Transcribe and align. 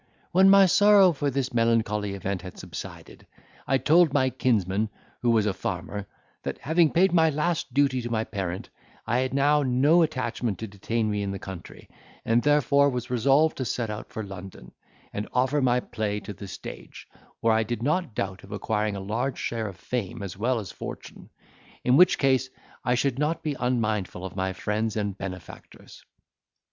When 0.31 0.49
my 0.49 0.65
sorrow 0.65 1.11
for 1.13 1.29
this 1.29 1.53
melancholy 1.53 2.15
event 2.15 2.41
had 2.41 2.57
subsided, 2.57 3.27
I 3.67 3.77
told 3.77 4.13
my 4.15 4.31
kinsman, 4.31 4.89
who 5.21 5.29
was 5.29 5.45
a 5.45 5.53
farmer, 5.53 6.07
that, 6.41 6.57
having 6.57 6.89
paid 6.91 7.13
my 7.13 7.29
last 7.29 7.71
duty 7.71 8.01
to 8.01 8.09
my 8.09 8.23
parent, 8.23 8.69
I 9.05 9.19
had 9.19 9.31
now 9.31 9.61
no 9.61 10.01
attachment 10.01 10.57
to 10.57 10.65
detain 10.67 11.11
me 11.11 11.21
in 11.21 11.29
the 11.29 11.37
country, 11.37 11.87
and 12.25 12.41
therefore 12.41 12.89
was 12.89 13.11
resolved 13.11 13.57
to 13.57 13.63
set 13.65 13.91
out 13.91 14.11
for 14.11 14.23
London, 14.23 14.71
and 15.13 15.29
offer 15.33 15.61
my 15.61 15.79
play 15.79 16.19
to 16.21 16.33
the 16.33 16.47
stage, 16.47 17.07
where 17.39 17.53
I 17.53 17.61
did 17.61 17.83
not 17.83 18.15
doubt 18.15 18.43
of 18.43 18.51
acquiring 18.51 18.95
a 18.95 18.99
large 19.01 19.37
share 19.37 19.67
of 19.67 19.75
fame 19.77 20.23
as 20.23 20.35
well 20.35 20.57
as 20.57 20.71
fortune; 20.71 21.29
in 21.83 21.95
which 21.95 22.17
case 22.17 22.49
I 22.83 22.95
should 22.95 23.19
not 23.19 23.43
be 23.43 23.55
unmindful 23.59 24.25
of 24.25 24.35
my 24.35 24.53
friends 24.53 24.95
and 24.95 25.15
benefactors. 25.15 26.03